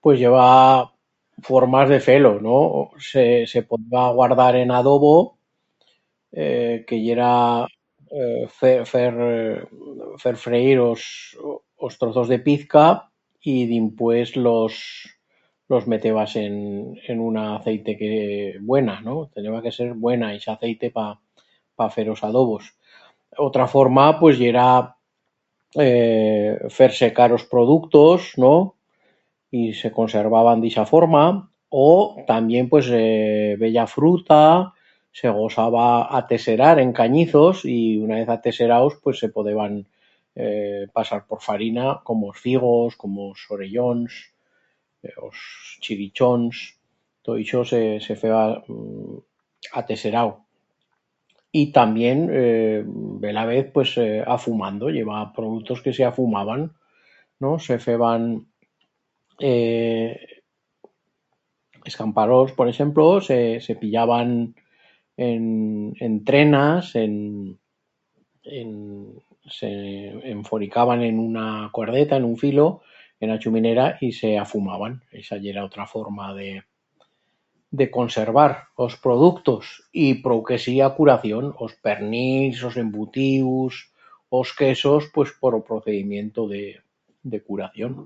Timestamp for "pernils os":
81.78-82.76